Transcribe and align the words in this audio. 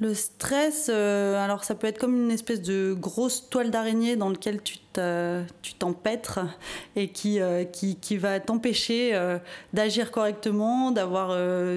Le 0.00 0.14
stress, 0.14 0.86
euh, 0.88 1.44
alors 1.44 1.62
ça 1.62 1.74
peut 1.74 1.86
être 1.86 1.98
comme 1.98 2.16
une 2.16 2.30
espèce 2.30 2.62
de 2.62 2.94
grosse 2.98 3.50
toile 3.50 3.70
d'araignée 3.70 4.16
dans 4.16 4.30
laquelle 4.30 4.62
tu 4.62 4.78
t'empêtres 5.78 6.40
et 6.96 7.08
qui, 7.08 7.38
euh, 7.38 7.64
qui, 7.64 7.96
qui, 7.96 8.16
va 8.16 8.40
t'empêcher 8.40 9.10
euh, 9.12 9.36
d'agir 9.74 10.10
correctement, 10.10 10.90
d'avoir 10.90 11.36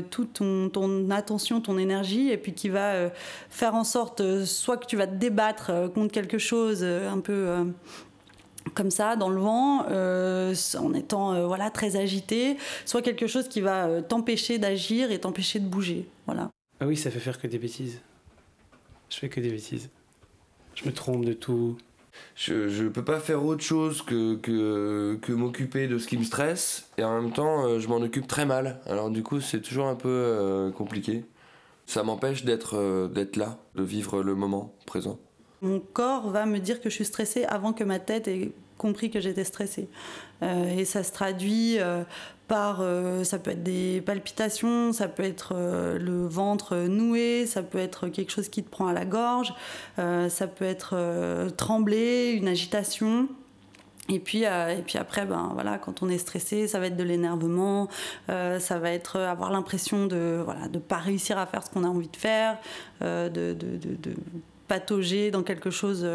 toute 0.09 0.33
ton, 0.33 0.70
ton, 0.70 1.09
attention, 1.09 1.59
ton 1.59 1.78
énergie, 1.78 2.29
et 2.29 2.38
puis 2.38 2.54
qui 2.54 2.70
va 2.70 3.09
faire 3.49 3.75
en 3.75 3.83
sorte 3.83 4.46
soit 4.46 4.78
que 4.78 4.86
tu 4.86 4.96
vas 4.96 5.05
te 5.05 5.16
débattre 5.16 5.92
contre 5.94 6.14
quelque 6.14 6.38
chose 6.38 6.82
un 6.82 7.20
peu 7.20 7.74
comme 8.74 8.90
ça 8.90 9.18
dans 9.18 9.30
le 9.30 9.42
vent 9.42 9.86
en 9.86 10.94
étant 10.94 11.46
voilà 11.46 11.70
très 11.70 11.98
agité 11.98 12.55
soit 12.86 13.02
quelque 13.02 13.28
chose 13.28 13.50
qui 13.50 13.60
va 13.60 14.02
t'empêcher 14.02 14.60
d'agir 14.60 15.12
et 15.12 15.20
t'empêcher 15.20 15.60
de 15.60 15.68
bouger. 15.68 16.08
Voilà. 16.26 16.50
Ah 16.80 16.88
oui 16.88 16.96
ça 16.96 17.12
fait 17.12 17.20
faire 17.20 17.40
que 17.40 17.48
des 17.48 17.60
bêtises 17.60 18.00
je 19.14 19.20
fais 19.20 19.30
que 19.30 19.39
des 19.39 19.50
bêtises. 19.50 19.89
Je 20.76 20.85
me 20.85 20.94
trompe 20.94 21.23
de 21.23 21.34
tout. 21.34 21.77
Je, 22.35 22.84
ne 22.84 22.90
peux 22.90 23.03
pas 23.03 23.20
faire 23.20 23.45
autre 23.45 23.63
chose 23.63 24.02
que, 24.02 24.36
que, 24.36 25.17
que 25.22 25.31
m'occuper 25.31 25.88
de 25.88 25.98
ce 25.98 26.08
qui 26.08 26.17
me 26.17 26.23
stresse 26.23 26.89
et 26.98 27.03
en 27.03 27.22
même 27.22 27.31
temps 27.31 27.66
euh, 27.66 27.80
je 27.80 27.88
m'en 27.88 27.98
occupe 27.98 28.27
très 28.27 28.45
mal. 28.45 28.80
Alors 28.86 29.09
du 29.09 29.23
coup 29.23 29.39
c'est 29.39 29.62
toujours 29.62 29.88
un 29.88 29.95
peu 29.95 30.09
euh, 30.09 30.72
compliqué. 30.72 31.26
Ça 31.86 32.03
m'empêche 32.03 32.44
d'être 32.44 32.77
euh, 32.77 33.08
d'être 33.08 33.36
là, 33.36 33.58
de 33.76 33.84
vivre 33.84 34.23
le 34.23 34.36
moment 34.36 34.73
présent. 34.86 35.20
Mon 35.61 35.80
corps 35.80 36.30
va 36.30 36.45
me 36.45 36.59
dire 36.59 36.81
que 36.81 36.89
je 36.89 36.95
suis 36.95 37.05
stressée 37.05 37.45
avant 37.45 37.73
que 37.73 37.84
ma 37.84 38.00
tête 38.00 38.27
ait 38.27 38.52
compris 38.84 39.10
que 39.10 39.20
j'étais 39.20 39.46
stressée. 39.46 39.88
et 40.42 40.86
ça 40.86 41.04
se 41.04 41.12
traduit 41.12 41.80
par, 42.48 42.82
euh, 42.82 43.23
ça 43.23 43.40
peut 43.40 43.52
être 43.52 43.64
des 43.64 44.02
palpitations, 44.02 44.94
ça 44.94 45.08
peut 45.08 45.23
être 45.23 45.54
euh, 45.56 45.98
le 45.98 46.28
ventre 46.28 46.76
noué, 46.76 47.46
ça 47.46 47.64
peut 47.64 47.78
être 47.78 48.09
quelque 48.09 48.32
chose 48.32 48.50
qui 48.50 48.64
te 48.64 48.70
prend 48.70 48.88
à 48.88 48.94
la 48.94 49.06
gorge, 49.06 49.54
euh, 50.00 50.30
ça 50.30 50.48
peut 50.48 50.66
être 50.66 50.96
trembler, 51.58 52.31
une 52.31 52.48
agitation. 52.48 53.28
Et 54.09 54.20
puis, 54.20 54.44
et 54.44 54.84
puis 54.86 54.97
après, 54.97 55.25
ben, 55.25 55.52
voilà, 55.53 55.78
quand 55.78 56.03
on 56.03 56.09
est 56.09 56.18
stressé, 56.18 56.68
ça 56.68 56.78
va 56.78 56.88
être 56.88 56.97
de 56.97 57.03
l'énervement, 57.03 57.88
ça 58.28 58.78
va 58.78 58.92
être 58.92 59.18
avoir 59.18 59.50
l'impression 59.50 60.08
de 60.08 60.16
ne 60.16 60.42
voilà, 60.44 60.68
de 60.68 60.78
pas 60.78 60.97
réussir 60.97 61.38
à 61.38 61.45
faire 61.45 61.64
ce 61.64 61.70
qu'on 61.70 61.86
a 61.86 61.88
envie 61.88 62.09
de 62.09 62.18
faire, 62.18 62.59
de, 63.00 63.30
de, 63.30 63.53
de, 63.53 63.95
de, 63.95 64.14
patauger 64.68 65.31
dans 65.31 65.42
quelque 65.42 65.70
chose 65.70 66.06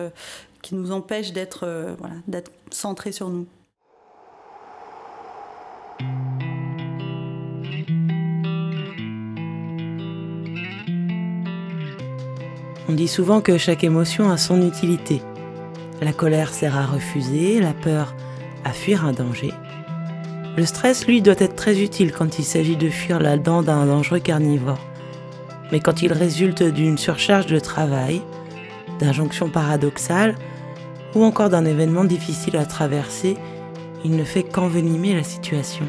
qui 0.63 0.75
nous 0.75 0.93
empêche 0.93 1.33
d'être 1.33 1.95
voilà, 1.99 2.17
d'être 2.27 2.51
centré 2.71 3.13
sur 3.13 3.29
nous. 3.29 3.47
On 12.91 12.95
dit 12.95 13.09
souvent 13.09 13.43
que 13.43 13.59
chaque 13.59 13.85
émotion 13.85 14.31
a 14.31 14.39
son 14.39 14.67
utilité. 14.67 15.21
La 16.01 16.13
colère 16.13 16.55
sert 16.55 16.77
à 16.77 16.87
refuser, 16.87 17.61
la 17.61 17.75
peur 17.75 18.15
à 18.65 18.73
fuir 18.73 19.05
un 19.05 19.13
danger. 19.13 19.53
Le 20.57 20.65
stress, 20.65 21.07
lui, 21.07 21.21
doit 21.21 21.35
être 21.39 21.55
très 21.55 21.81
utile 21.81 22.13
quand 22.13 22.39
il 22.39 22.45
s'agit 22.45 22.77
de 22.77 22.89
fuir 22.89 23.21
la 23.21 23.37
dent 23.37 23.63
d'un 23.63 23.85
dangereux 23.85 24.21
carnivore. 24.21 24.81
Mais 25.71 25.81
quand 25.81 26.03
il 26.03 26.13
résulte 26.13 26.63
d'une 26.63 26.97
surcharge 26.97 27.47
de 27.47 27.59
travail, 27.59 28.23
d'injonctions 28.99 29.49
paradoxales 29.49 30.35
ou 31.15 31.25
encore 31.25 31.49
d'un 31.49 31.65
événement 31.65 32.05
difficile 32.05 32.57
à 32.57 32.67
traverser, 32.67 33.37
il 34.05 34.17
ne 34.17 34.25
fait 34.25 34.43
qu'envenimer 34.43 35.15
la 35.15 35.25
situation. 35.25 35.87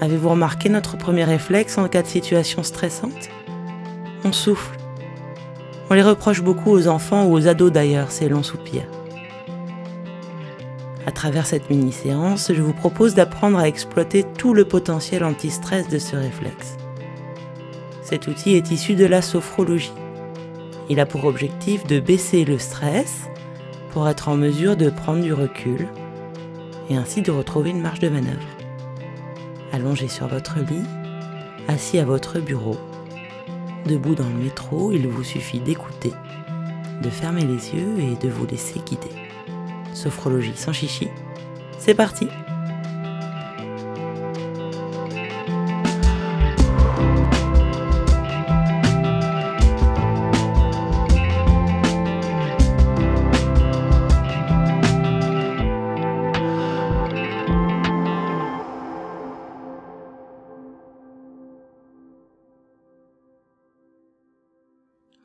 Avez-vous 0.00 0.28
remarqué 0.28 0.68
notre 0.68 0.96
premier 0.96 1.24
réflexe 1.24 1.78
en 1.78 1.88
cas 1.88 2.02
de 2.02 2.06
situation 2.06 2.62
stressante? 2.62 3.28
On 4.24 4.32
souffle 4.32 4.78
on 5.90 5.94
les 5.94 6.02
reproche 6.02 6.42
beaucoup 6.42 6.70
aux 6.70 6.86
enfants 6.86 7.24
ou 7.24 7.32
aux 7.32 7.48
ados 7.48 7.72
d'ailleurs, 7.72 8.10
ces 8.10 8.28
longs 8.28 8.42
soupirs. 8.42 8.86
À 11.06 11.12
travers 11.12 11.46
cette 11.46 11.70
mini-séance, 11.70 12.52
je 12.54 12.60
vous 12.60 12.74
propose 12.74 13.14
d'apprendre 13.14 13.58
à 13.58 13.66
exploiter 13.66 14.22
tout 14.36 14.52
le 14.52 14.66
potentiel 14.66 15.24
anti-stress 15.24 15.88
de 15.88 15.98
ce 15.98 16.14
réflexe. 16.14 16.76
Cet 18.02 18.26
outil 18.26 18.54
est 18.54 18.70
issu 18.70 18.96
de 18.96 19.06
la 19.06 19.22
sophrologie. 19.22 19.92
Il 20.88 21.00
a 21.00 21.06
pour 21.06 21.24
objectif 21.24 21.86
de 21.86 22.00
baisser 22.00 22.44
le 22.44 22.58
stress 22.58 23.28
pour 23.90 24.08
être 24.08 24.28
en 24.28 24.36
mesure 24.36 24.76
de 24.76 24.90
prendre 24.90 25.22
du 25.22 25.32
recul 25.32 25.88
et 26.88 26.96
ainsi 26.96 27.22
de 27.22 27.30
retrouver 27.30 27.70
une 27.70 27.80
marge 27.80 28.00
de 28.00 28.08
manœuvre. 28.08 28.46
Allongé 29.72 30.08
sur 30.08 30.28
votre 30.28 30.58
lit, 30.58 30.84
assis 31.68 31.98
à 31.98 32.04
votre 32.04 32.40
bureau, 32.40 32.76
Debout 33.88 34.14
dans 34.14 34.28
le 34.28 34.34
métro, 34.34 34.92
il 34.92 35.08
vous 35.08 35.24
suffit 35.24 35.60
d'écouter, 35.60 36.12
de 37.02 37.08
fermer 37.08 37.42
les 37.42 37.74
yeux 37.74 37.98
et 37.98 38.16
de 38.16 38.28
vous 38.28 38.46
laisser 38.46 38.80
guider. 38.80 39.08
Sophrologie 39.94 40.56
sans 40.56 40.74
chichi, 40.74 41.08
c'est 41.78 41.94
parti 41.94 42.28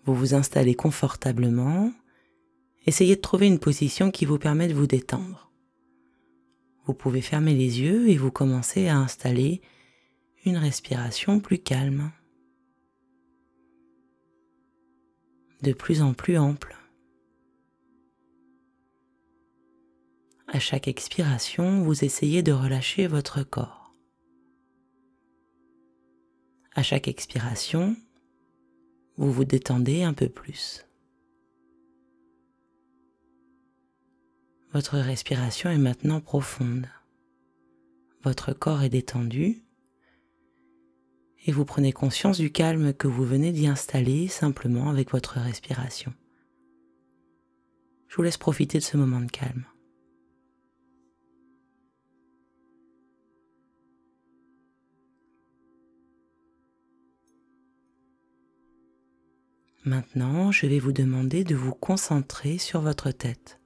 Vous 0.06 0.16
vous 0.16 0.34
installez 0.34 0.76
confortablement. 0.76 1.92
Essayez 2.86 3.16
de 3.16 3.22
trouver 3.22 3.48
une 3.48 3.60
position 3.60 4.12
qui 4.12 4.26
vous 4.26 4.38
permet 4.38 4.68
de 4.68 4.74
vous 4.74 4.88
détendre. 4.88 5.52
Vous 6.86 6.94
pouvez 6.94 7.22
fermer 7.22 7.54
les 7.54 7.80
yeux 7.80 8.10
et 8.10 8.18
vous 8.18 8.32
commencez 8.32 8.90
à 8.90 8.98
installer 8.98 9.62
une 10.46 10.58
respiration 10.58 11.40
plus 11.40 11.60
calme, 11.60 12.12
de 15.62 15.72
plus 15.72 16.02
en 16.02 16.14
plus 16.14 16.38
ample. 16.38 16.76
À 20.48 20.60
chaque 20.60 20.90
expiration, 20.90 21.82
vous 21.84 22.04
essayez 22.04 22.44
de 22.44 22.52
relâcher 22.52 23.08
votre 23.08 23.44
corps. 23.44 23.96
À 26.76 26.84
chaque 26.84 27.08
expiration, 27.08 27.96
vous 29.18 29.32
vous 29.32 29.46
détendez 29.46 30.04
un 30.04 30.14
peu 30.14 30.30
plus. 30.30 30.86
Votre 34.72 34.98
respiration 34.98 35.70
est 35.70 35.78
maintenant 35.78 36.20
profonde. 36.20 36.88
Votre 38.24 38.54
corps 38.54 38.82
est 38.82 38.90
détendu 38.90 39.64
et 41.46 41.52
vous 41.52 41.66
prenez 41.66 41.92
conscience 41.92 42.38
du 42.38 42.52
calme 42.52 42.94
que 42.94 43.08
vous 43.08 43.26
venez 43.26 43.52
d'y 43.52 43.68
installer 43.68 44.28
simplement 44.28 44.90
avec 44.90 45.12
votre 45.12 45.40
respiration. 45.40 46.14
Je 48.08 48.16
vous 48.16 48.24
laisse 48.24 48.38
profiter 48.38 48.80
de 48.80 48.84
ce 48.84 48.98
moment 48.98 49.20
de 49.20 49.30
calme. 49.30 49.66
Maintenant, 59.86 60.52
je 60.52 60.66
vais 60.66 60.80
vous 60.80 60.94
demander 60.94 61.44
de 61.44 61.56
vous 61.56 61.74
concentrer 61.74 62.58
sur 62.58 62.80
votre 62.80 63.12
tête. 63.12 63.60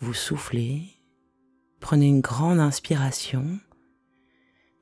Vous 0.00 0.14
soufflez, 0.14 0.82
prenez 1.80 2.06
une 2.06 2.22
grande 2.22 2.58
inspiration 2.58 3.58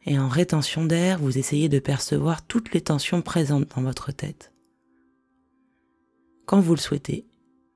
et 0.04 0.18
en 0.18 0.28
rétention 0.28 0.84
d'air, 0.84 1.18
vous 1.18 1.38
essayez 1.38 1.68
de 1.68 1.78
percevoir 1.80 2.46
toutes 2.46 2.72
les 2.72 2.80
tensions 2.80 3.22
présentes 3.22 3.70
dans 3.74 3.82
votre 3.82 4.12
tête. 4.12 4.52
Quand 6.46 6.60
vous 6.60 6.74
le 6.74 6.80
souhaitez, 6.80 7.26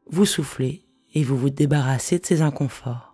vous 0.09 0.27
soufflez 0.27 0.87
et 1.15 1.25
vous 1.25 1.37
vous 1.37 1.51
débarrassez 1.51 2.19
de 2.19 2.27
ces 2.27 2.43
inconforts. 2.43 3.06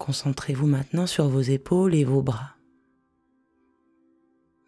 Concentrez-vous 0.00 0.66
maintenant 0.66 1.06
sur 1.06 1.28
vos 1.28 1.42
épaules 1.42 1.94
et 1.94 2.04
vos 2.04 2.22
bras. 2.22 2.56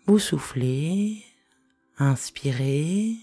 Vous 0.05 0.19
soufflez, 0.19 1.25
inspirez, 1.97 3.17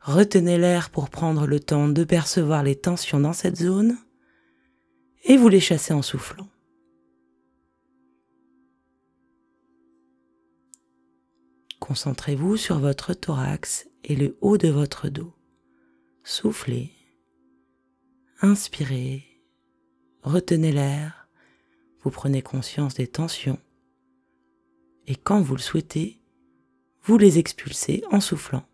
retenez 0.00 0.58
l'air 0.58 0.90
pour 0.90 1.08
prendre 1.08 1.46
le 1.46 1.60
temps 1.60 1.88
de 1.88 2.02
percevoir 2.02 2.64
les 2.64 2.74
tensions 2.74 3.20
dans 3.20 3.32
cette 3.32 3.58
zone 3.58 3.96
et 5.22 5.36
vous 5.36 5.48
les 5.48 5.60
chassez 5.60 5.94
en 5.94 6.02
soufflant. 6.02 6.48
Concentrez-vous 11.78 12.56
sur 12.56 12.80
votre 12.80 13.14
thorax 13.14 13.88
et 14.02 14.16
le 14.16 14.36
haut 14.40 14.58
de 14.58 14.68
votre 14.68 15.08
dos. 15.08 15.32
Soufflez, 16.24 16.90
inspirez, 18.40 19.31
retenez 20.22 20.72
l'air 20.72 21.28
vous 22.02 22.10
prenez 22.10 22.42
conscience 22.42 22.94
des 22.94 23.06
tensions 23.06 23.58
et 25.06 25.16
quand 25.16 25.40
vous 25.40 25.56
le 25.56 25.60
souhaitez, 25.60 26.20
vous 27.02 27.18
les 27.18 27.38
expulsez 27.38 28.04
en 28.10 28.20
soufflant. 28.20 28.64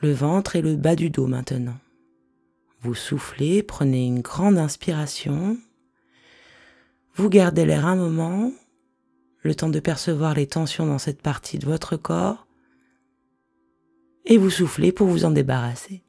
Le 0.00 0.12
ventre 0.12 0.56
et 0.56 0.62
le 0.62 0.76
bas 0.76 0.96
du 0.96 1.10
dos 1.10 1.26
maintenant. 1.26 1.78
Vous 2.80 2.94
soufflez, 2.94 3.62
prenez 3.62 4.06
une 4.06 4.20
grande 4.20 4.58
inspiration. 4.58 5.56
Vous 7.14 7.28
gardez 7.28 7.64
l'air 7.64 7.86
un 7.86 7.96
moment, 7.96 8.52
le 9.42 9.54
temps 9.54 9.68
de 9.68 9.80
percevoir 9.80 10.34
les 10.34 10.46
tensions 10.46 10.86
dans 10.86 10.98
cette 10.98 11.22
partie 11.22 11.58
de 11.58 11.66
votre 11.66 11.96
corps, 11.96 12.47
et 14.28 14.36
vous 14.36 14.50
soufflez 14.50 14.92
pour 14.92 15.08
vous 15.08 15.24
en 15.24 15.30
débarrasser. 15.30 16.04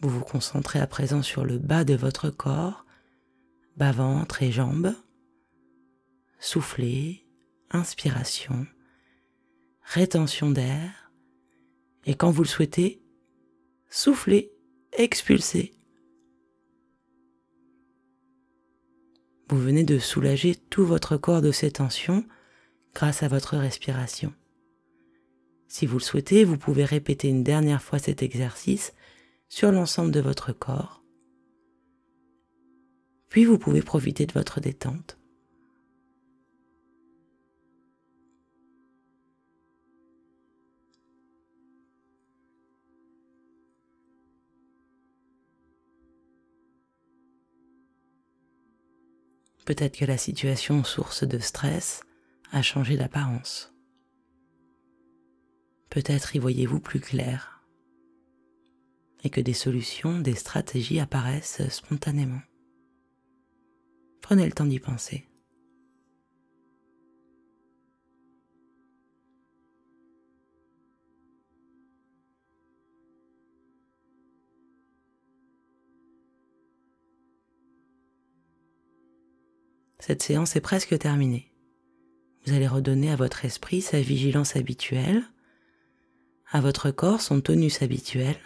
Vous 0.00 0.08
vous 0.08 0.24
concentrez 0.24 0.80
à 0.80 0.86
présent 0.86 1.22
sur 1.22 1.44
le 1.44 1.58
bas 1.58 1.84
de 1.84 1.94
votre 1.94 2.30
corps, 2.30 2.86
bas-ventre 3.76 4.42
et 4.42 4.50
jambes. 4.50 4.94
Soufflez, 6.40 7.24
inspiration, 7.70 8.66
rétention 9.82 10.50
d'air. 10.50 11.12
Et 12.06 12.14
quand 12.14 12.30
vous 12.30 12.42
le 12.42 12.48
souhaitez, 12.48 13.04
soufflez, 13.90 14.52
expulsez. 14.92 15.74
Vous 19.52 19.60
venez 19.60 19.84
de 19.84 19.98
soulager 19.98 20.54
tout 20.54 20.86
votre 20.86 21.18
corps 21.18 21.42
de 21.42 21.52
ces 21.52 21.70
tensions 21.70 22.24
grâce 22.94 23.22
à 23.22 23.28
votre 23.28 23.58
respiration. 23.58 24.32
Si 25.68 25.84
vous 25.84 25.98
le 25.98 26.02
souhaitez, 26.02 26.44
vous 26.44 26.56
pouvez 26.56 26.86
répéter 26.86 27.28
une 27.28 27.44
dernière 27.44 27.82
fois 27.82 27.98
cet 27.98 28.22
exercice 28.22 28.94
sur 29.50 29.70
l'ensemble 29.70 30.10
de 30.10 30.20
votre 30.20 30.54
corps. 30.54 31.02
Puis 33.28 33.44
vous 33.44 33.58
pouvez 33.58 33.82
profiter 33.82 34.24
de 34.24 34.32
votre 34.32 34.58
détente. 34.58 35.18
Peut-être 49.64 49.96
que 49.96 50.04
la 50.04 50.18
situation 50.18 50.82
source 50.82 51.24
de 51.24 51.38
stress 51.38 52.02
a 52.50 52.62
changé 52.62 52.96
d'apparence. 52.96 53.72
Peut-être 55.88 56.34
y 56.34 56.38
voyez-vous 56.38 56.80
plus 56.80 57.00
clair 57.00 57.62
et 59.24 59.30
que 59.30 59.40
des 59.40 59.52
solutions, 59.52 60.18
des 60.18 60.34
stratégies 60.34 61.00
apparaissent 61.00 61.68
spontanément. 61.68 62.40
Prenez 64.20 64.46
le 64.46 64.52
temps 64.52 64.66
d'y 64.66 64.80
penser. 64.80 65.28
Cette 80.02 80.24
séance 80.24 80.56
est 80.56 80.60
presque 80.60 80.98
terminée. 80.98 81.48
Vous 82.44 82.54
allez 82.54 82.66
redonner 82.66 83.12
à 83.12 83.14
votre 83.14 83.44
esprit 83.44 83.80
sa 83.80 84.00
vigilance 84.00 84.56
habituelle, 84.56 85.22
à 86.50 86.60
votre 86.60 86.90
corps 86.90 87.20
son 87.20 87.40
tonus 87.40 87.82
habituel, 87.82 88.36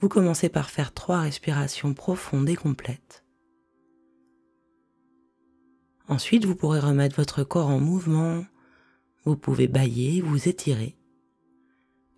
vous 0.00 0.08
commencez 0.08 0.48
par 0.48 0.70
faire 0.70 0.94
trois 0.94 1.20
respirations 1.20 1.92
profondes 1.92 2.48
et 2.48 2.56
complètes. 2.56 3.26
Ensuite, 6.08 6.46
vous 6.46 6.56
pourrez 6.56 6.80
remettre 6.80 7.16
votre 7.16 7.44
corps 7.44 7.68
en 7.68 7.78
mouvement, 7.78 8.46
vous 9.26 9.36
pouvez 9.36 9.68
bailler, 9.68 10.22
vous 10.22 10.48
étirer. 10.48 10.96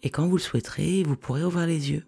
Et 0.05 0.11
quand 0.11 0.29
vous 0.29 0.37
le 0.37 0.43
souhaiterez, 0.43 1.03
vous 1.03 1.17
pourrez 1.17 1.43
ouvrir 1.43 1.67
les 1.67 1.91
yeux. 1.91 2.07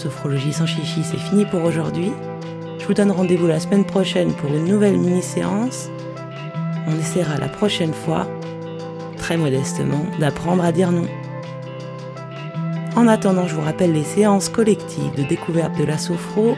Sophrologie 0.00 0.54
sans 0.54 0.64
chichi, 0.64 1.04
c'est 1.04 1.18
fini 1.18 1.44
pour 1.44 1.62
aujourd'hui. 1.62 2.10
Je 2.78 2.86
vous 2.86 2.94
donne 2.94 3.10
rendez-vous 3.10 3.46
la 3.46 3.60
semaine 3.60 3.84
prochaine 3.84 4.32
pour 4.32 4.48
une 4.48 4.64
nouvelle 4.64 4.96
mini-séance. 4.96 5.90
On 6.88 6.98
essaiera 6.98 7.36
la 7.36 7.50
prochaine 7.50 7.92
fois, 7.92 8.26
très 9.18 9.36
modestement, 9.36 10.06
d'apprendre 10.18 10.64
à 10.64 10.72
dire 10.72 10.90
non. 10.90 11.04
En 12.96 13.08
attendant, 13.08 13.46
je 13.46 13.54
vous 13.54 13.60
rappelle 13.60 13.92
les 13.92 14.04
séances 14.04 14.48
collectives 14.48 15.14
de 15.18 15.22
découverte 15.22 15.76
de 15.76 15.84
la 15.84 15.98
sophro 15.98 16.56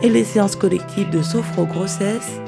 et 0.00 0.08
les 0.08 0.22
séances 0.22 0.54
collectives 0.54 1.10
de 1.10 1.20
sophro-grossesse 1.20 2.38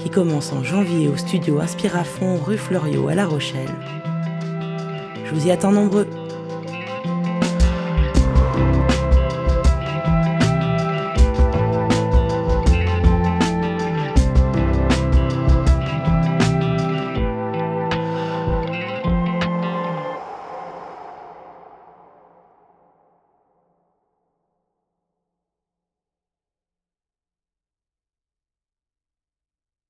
qui 0.00 0.10
commencent 0.10 0.52
en 0.52 0.62
janvier 0.62 1.08
au 1.08 1.16
studio 1.16 1.58
Inspirafond 1.58 2.36
rue 2.36 2.56
Fleuriot 2.56 3.08
à 3.08 3.16
La 3.16 3.26
Rochelle. 3.26 3.74
Je 5.24 5.34
vous 5.34 5.48
y 5.48 5.50
attends 5.50 5.72
nombreux. 5.72 6.06